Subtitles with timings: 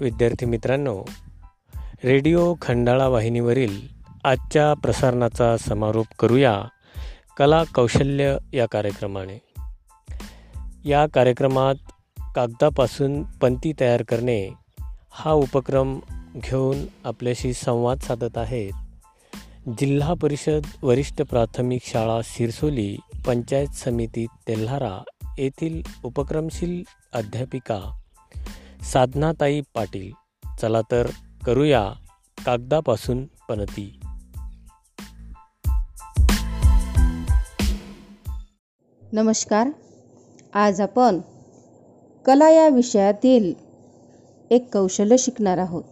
[0.00, 1.04] विद्यार्थी मित्रांनो
[2.04, 3.80] रेडिओ खंडाळा वाहिनीवरील
[4.24, 6.64] आजच्या प्रसारणाचा समारोप करूया
[7.38, 9.40] कला कौशल्य या कार्यक्रमाने.
[10.84, 11.74] या कार्यक्रमात
[12.34, 14.48] कागदापासून पंती तयार करणे
[15.10, 16.00] हा उपक्रम
[16.36, 18.72] घेऊन आपल्याशी संवाद साधत आहेत
[19.78, 22.96] जिल्हा परिषद वरिष्ठ प्राथमिक शाळा सिरसोली
[23.26, 25.02] पंचायत समिती तेल्हारा
[25.38, 28.00] येथील उपक्रमशील अध्यापिका
[28.92, 30.10] साधनाताई पाटील.
[30.60, 31.06] चला तर
[31.46, 31.92] करूया
[32.46, 34.00] कागदापासून पणती
[39.12, 39.68] नमस्कार.
[40.54, 41.20] आज आपण
[42.26, 43.54] कला या विषयातील
[44.50, 45.84] एक कौशल्य शिकणार आहोत.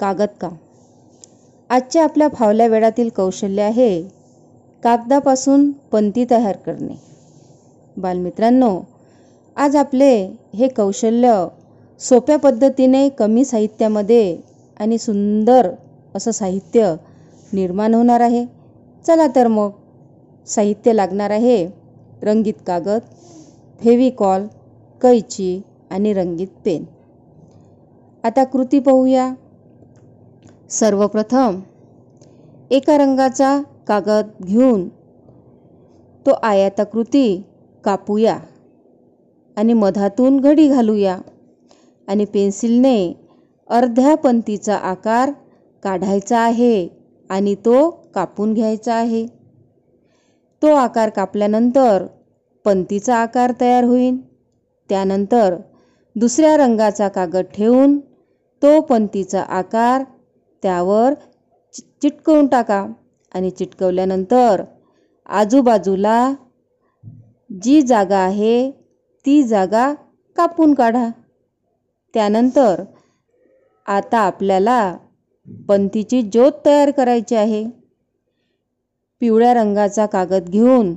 [0.00, 0.54] कागद काम
[1.70, 4.02] आजच्या आपल्या फावल्या वेळातील कौशल्य आहे
[4.82, 6.94] कागदापासून पंती तयार करणे.
[7.96, 8.82] बालमित्रांनो
[9.56, 11.46] आज आपले हे कौशल्य
[12.00, 14.38] सोप्या पद्धतीने कमी साहित्यामध्ये
[14.80, 15.70] आणि सुंदर
[16.14, 16.94] असं साहित्य
[17.52, 18.46] निर्माण होणार आहे.
[19.06, 19.70] चला तर मग
[20.46, 21.66] साहित्य लागणार आहे.
[22.22, 22.98] रंगीत कागद
[23.80, 24.46] फेविकॉल
[25.02, 26.84] कैची आणि रंगीत पेन.
[28.24, 29.34] आता कृती पाहूया.
[30.70, 31.60] सर्वप्रथम
[32.70, 34.88] एका रंगाचा कागद घेऊन
[36.26, 37.42] तो आयाताकृती
[37.84, 38.38] कापूया
[39.56, 41.18] आणि मधातून घडी घालूया.
[42.08, 42.98] आणि पेन्सिलने
[43.70, 45.30] अर्ध्या पंतीचा आकार
[45.82, 46.88] काढायचा आहे
[47.30, 49.26] आणि तो कापून घ्यायचा आहे.
[50.62, 52.06] तो आकार कापल्यानंतर
[52.64, 54.16] पंतीचा आकार तयार होईल.
[54.90, 55.56] त्यानंतर
[56.16, 57.98] दुसऱ्या रंगाचा कागद ठेवून
[58.62, 60.02] तो पंतीचा आकार
[60.62, 61.14] त्यावर
[62.02, 62.86] चिटकवून टाका
[63.34, 64.62] आणि चिटकवल्यानंतर
[65.26, 66.32] आजूबाजूला
[67.62, 68.70] जी जागा आहे
[69.24, 69.92] ती जागा
[70.36, 71.08] कापून काढा.
[72.16, 72.82] त्यानंतर
[73.88, 74.96] आता आपल्याला
[75.68, 77.62] पंथीची ज्योत तयार करायची आहे.
[79.22, 80.94] पिवळ्या रंगाचा कागद घेऊन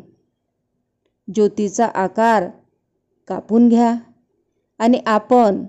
[1.27, 2.47] ज्योतीचा आकार
[3.27, 3.93] कापून घ्या
[4.79, 5.63] आणि आपण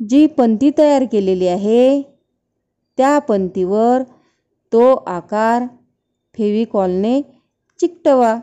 [0.00, 2.02] जी पंती तयार केलेली आहे
[2.98, 4.02] त्या पंतीवर
[4.72, 5.66] तो आकार
[6.34, 7.20] फेविकॉलने
[7.80, 8.34] चिकटवा.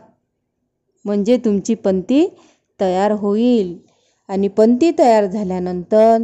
[1.04, 2.26] म्हणजे तुमची पंती
[2.80, 3.76] तयार होईल.
[4.28, 6.16] आणि पंती तयार झाल्यानंतर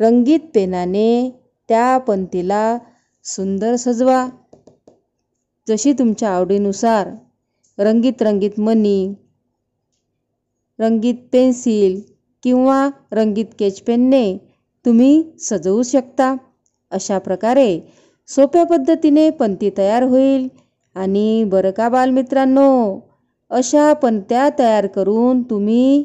[0.00, 1.30] रंगीत पेनाने
[1.68, 2.78] त्या पंतीला
[3.24, 4.28] सुंदर सजवा.
[5.68, 7.08] जशी तुमच्या आवडीनुसार
[7.78, 9.14] रंगीत रंगीत मणी
[10.78, 12.00] रंगीत पेन्सिल
[12.42, 14.38] किंवा रंगीत केचपेनने
[14.84, 16.34] तुम्ही सजवू शकता.
[16.90, 17.80] अशा प्रकारे
[18.28, 20.48] सोप्या पद्धतीने पंती तयार होईल.
[20.94, 23.00] आणि बरं का बालमित्रांनो
[23.50, 26.04] अशा पंत्या तयार करून तुम्ही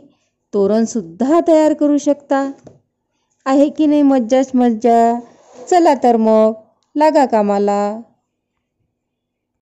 [0.53, 2.51] तोरणसुद्धा तयार करू शकता.
[3.45, 5.19] आहे की नाही मज्जाच मज्जा?
[5.69, 6.53] चला तर मग
[6.95, 7.99] लागा कामाला.